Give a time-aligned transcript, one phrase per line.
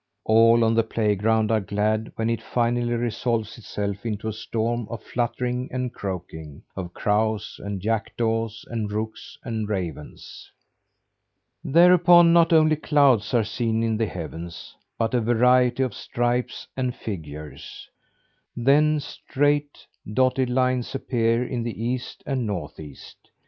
[0.25, 5.03] All on the playground are glad when it finally resolves itself into a storm of
[5.03, 10.51] fluttering and croaking: of crows and jackdaws and rooks and ravens.
[11.63, 16.95] Thereupon not only clouds are seen in the heavens, but a variety of stripes and
[16.95, 17.87] figures.
[18.55, 23.29] Then straight, dotted lines appear in the East and Northeast.